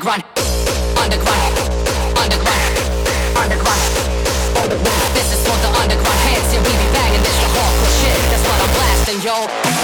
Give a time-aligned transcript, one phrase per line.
[0.00, 0.24] underground,
[0.96, 1.58] underground,
[2.16, 2.72] underground,
[3.36, 3.92] underground,
[4.56, 5.12] underground.
[5.12, 8.16] This is for the underground heads, yeah we be banging this the hardcore shit.
[8.32, 9.80] That's what I'm blasting, yo.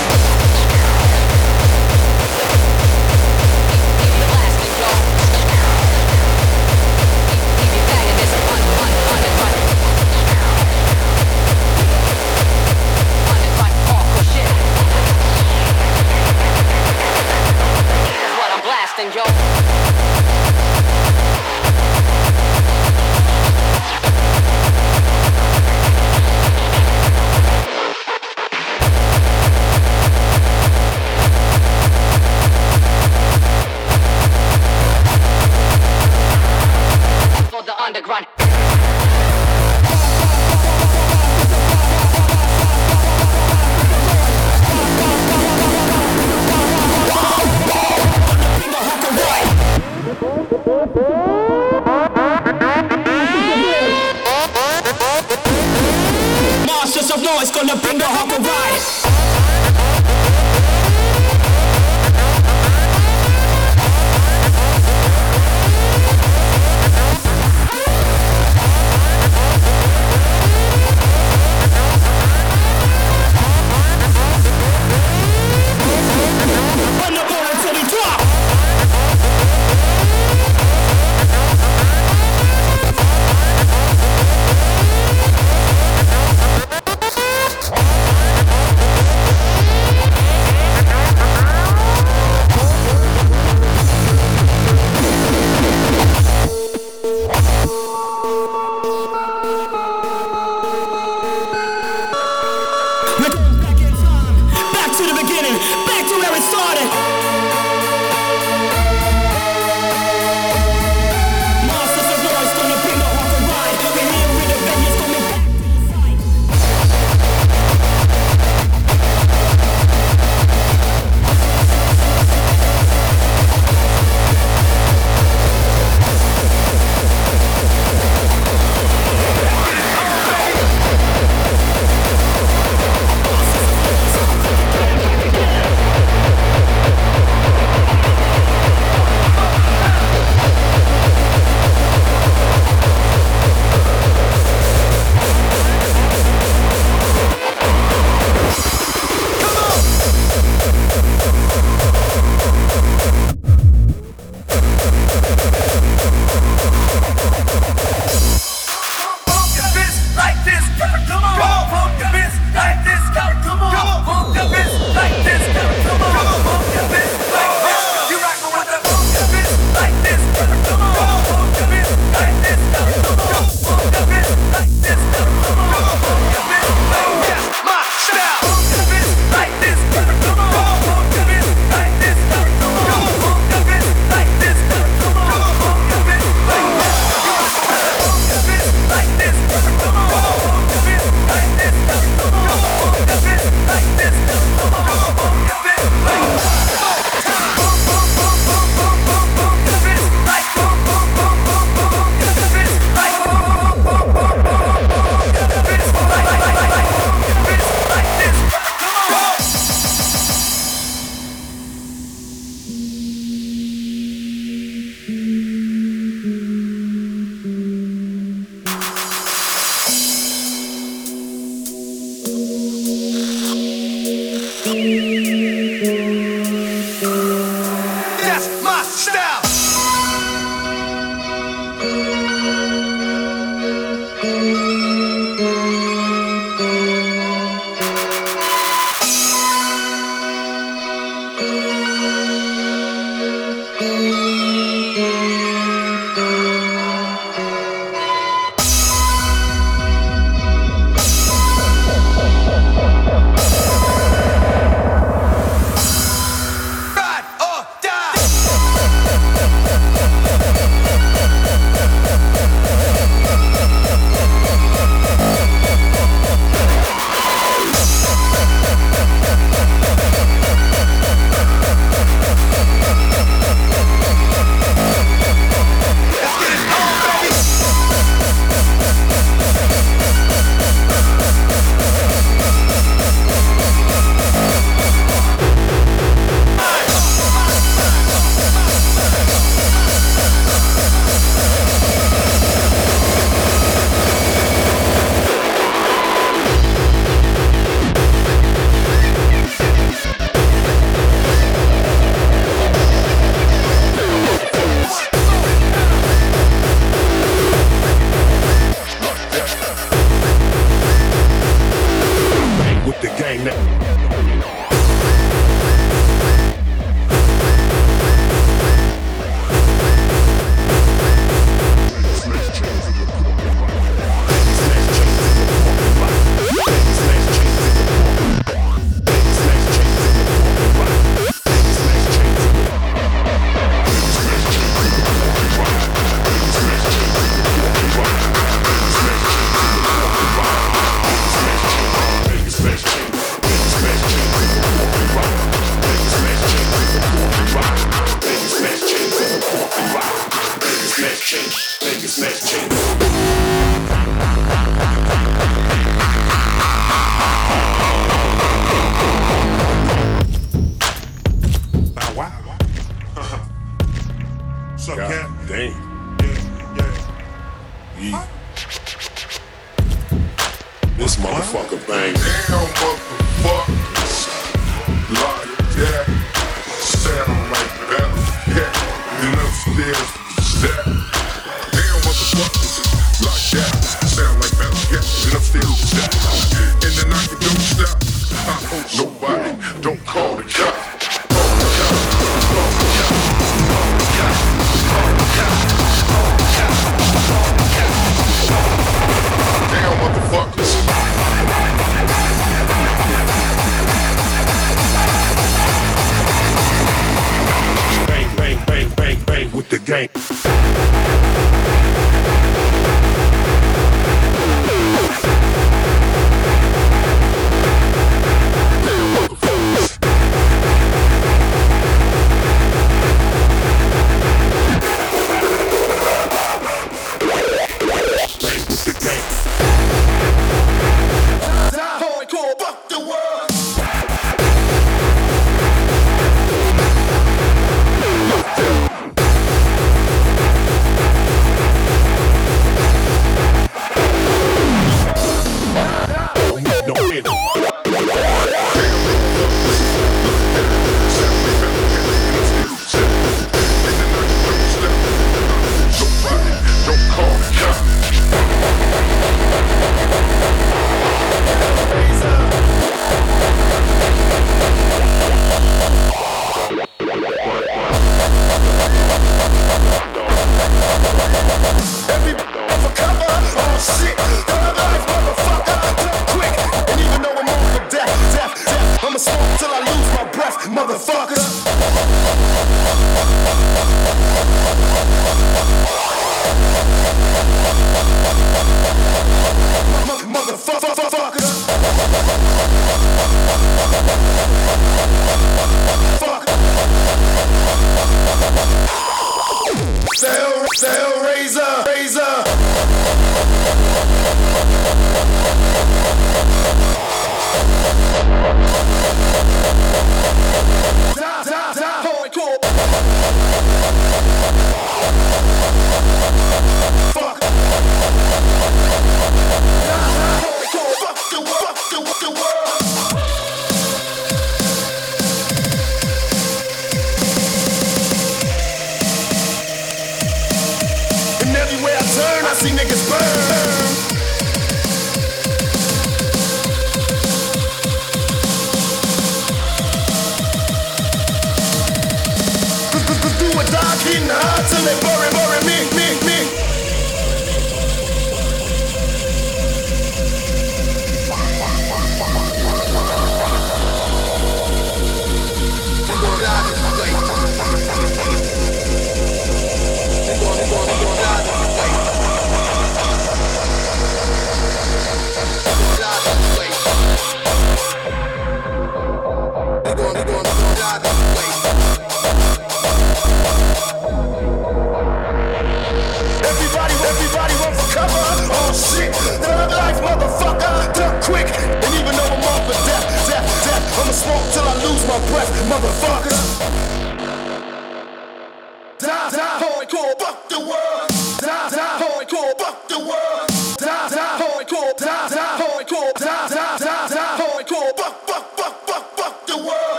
[19.15, 19.56] yo.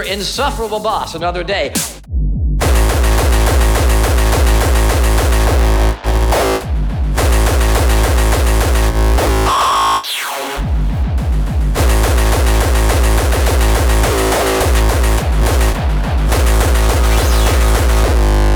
[0.00, 1.72] Your insufferable boss another day.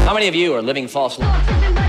[0.04, 1.83] How many of you are living false oh,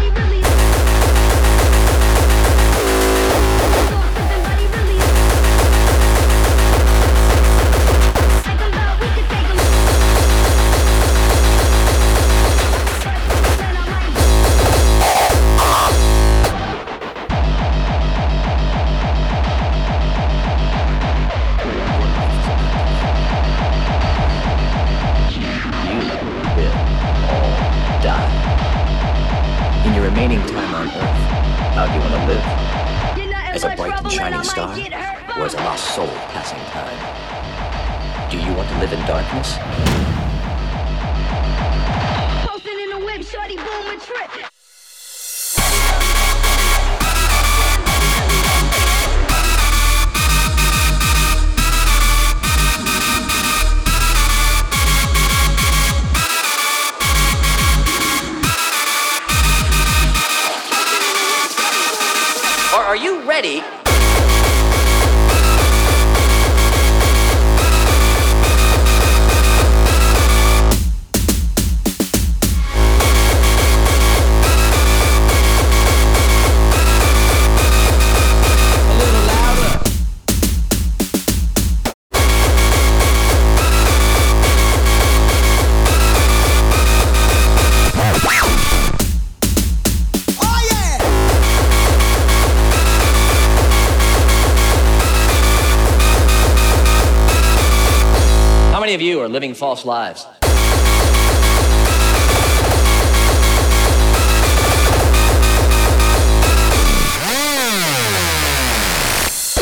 [98.95, 100.23] of you are living false lives?
[100.23, 100.29] In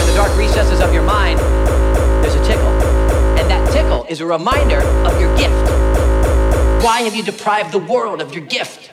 [0.05, 1.39] the dark recesses of your mind,
[2.23, 2.67] there's a tickle.
[3.39, 5.67] And that tickle is a reminder of your gift.
[6.85, 8.91] Why have you deprived the world of your gift?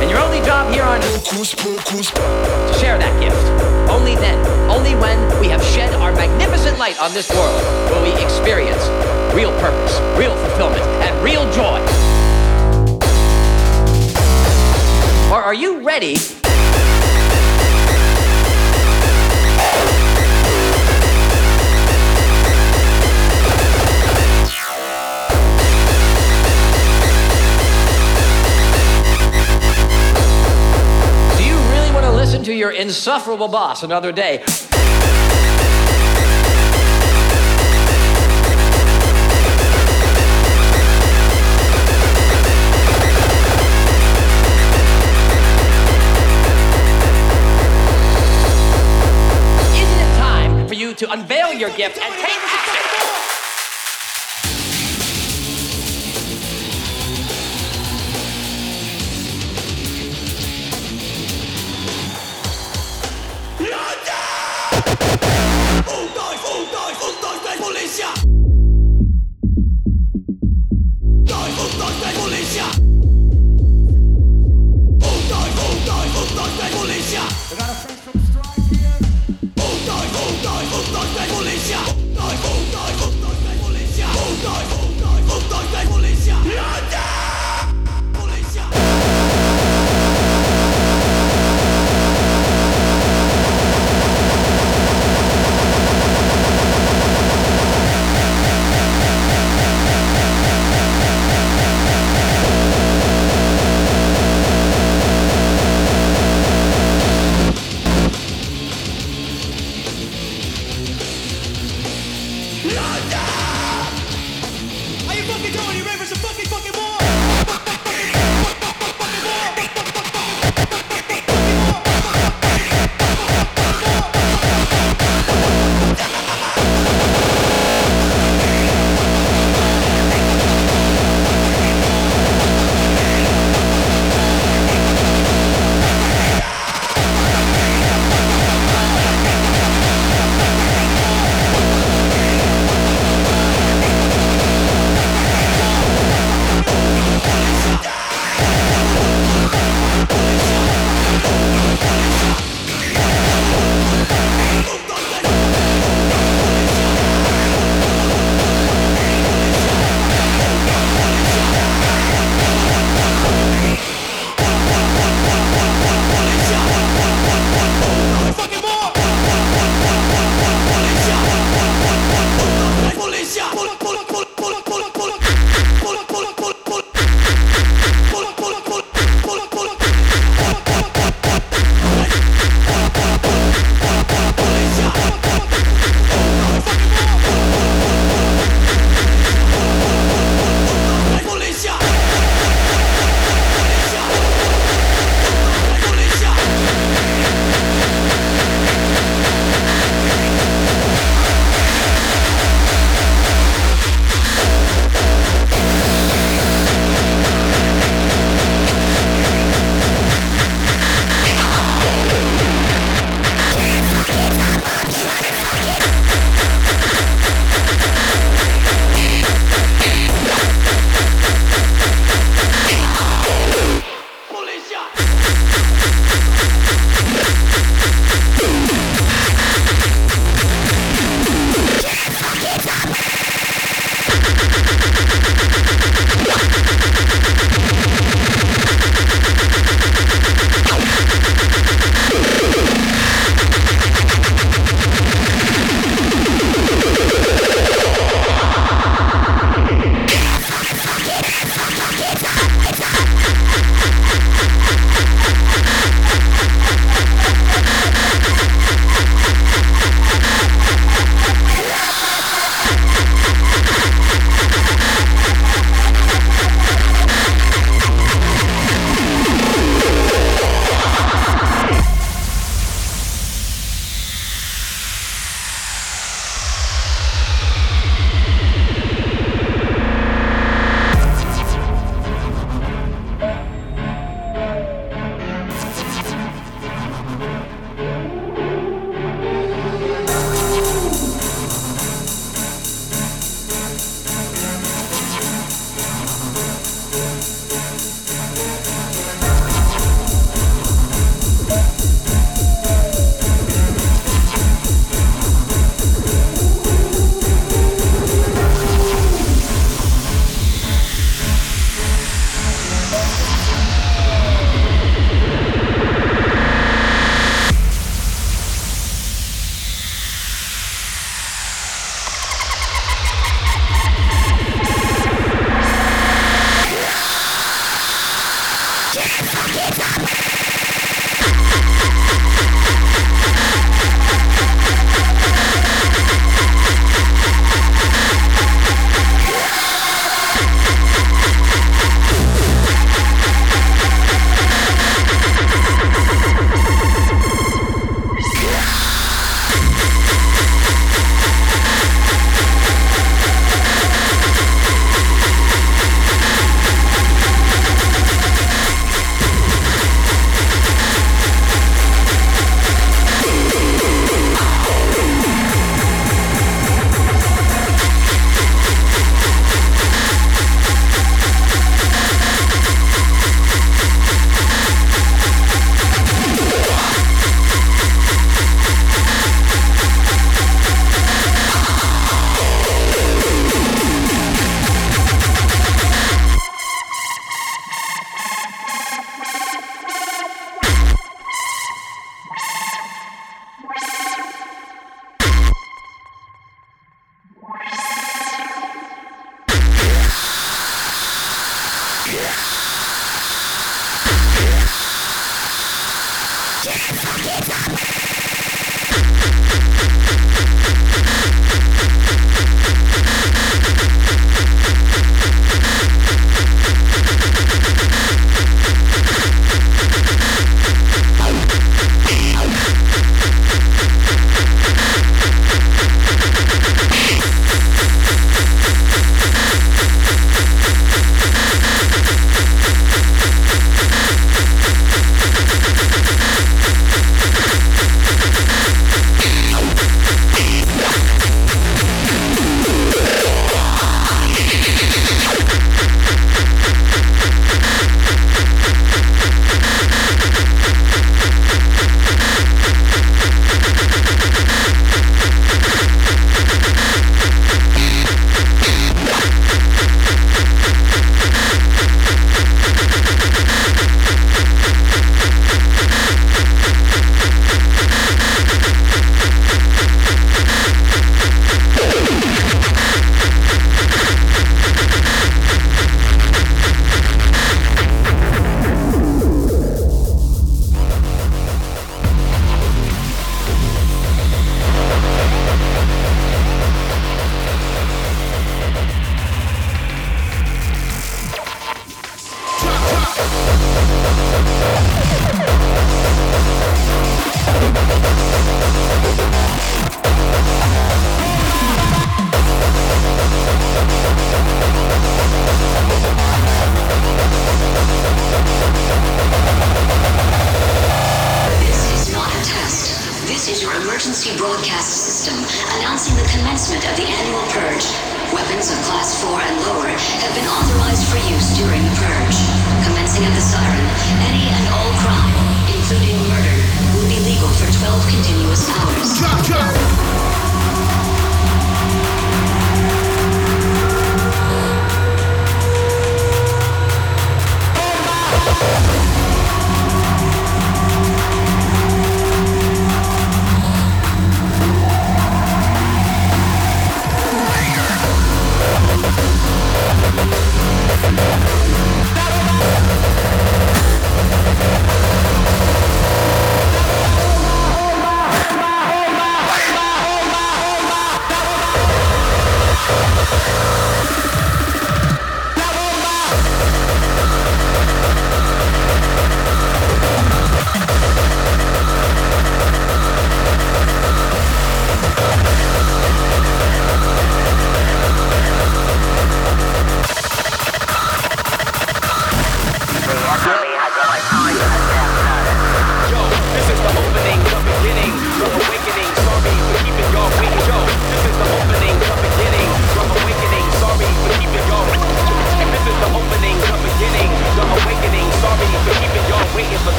[0.00, 1.76] And your only job here on earth is to
[2.80, 3.69] share that gift.
[3.90, 4.38] Only then,
[4.70, 8.86] only when we have shed our magnificent light on this world will we experience
[9.34, 11.80] real purpose, real fulfillment, and real joy.
[15.32, 16.39] Or are you ready?
[32.60, 34.34] Your insufferable boss another day?
[34.34, 34.50] Isn't
[49.98, 52.39] it time for you to unveil your gift and take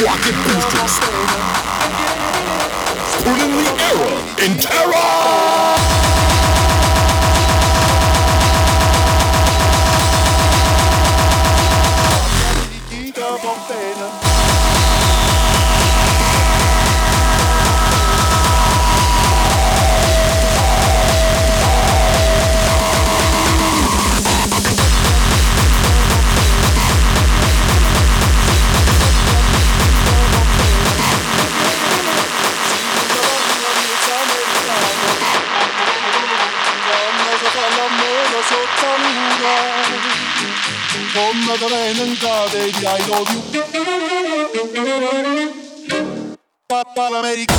[0.00, 0.98] rocket boosters,
[3.22, 6.01] pulling the era in terror.
[38.42, 39.46] 어설던가
[41.14, 43.62] 겁나다 내는 가대기 I love you
[46.68, 47.54] 빠빠라메리카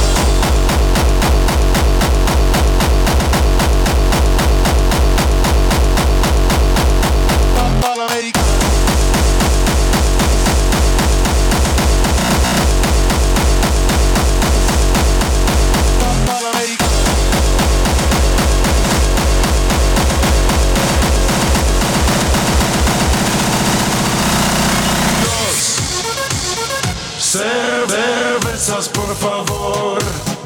[28.84, 30.00] Cervezas por favor,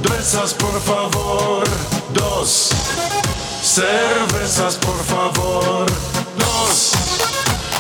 [0.04, 1.64] cervezas por favor,
[2.12, 2.70] dos.
[3.64, 5.86] Cervezas por favor,
[6.38, 6.92] dos.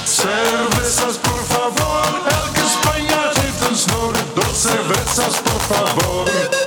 [0.05, 4.13] Cervezas por favor, elke Spanjaard heeft een snor.
[4.33, 6.66] Dos cervezas por favor.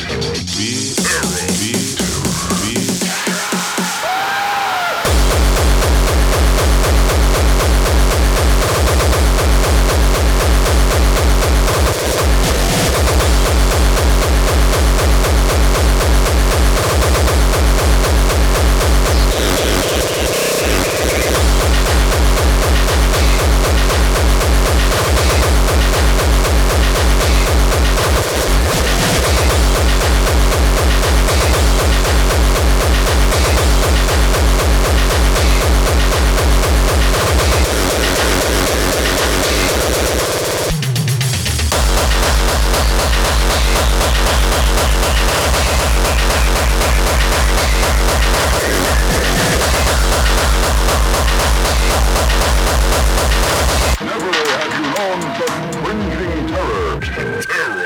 [54.03, 56.99] Never have you known terror.
[57.45, 57.80] Terror.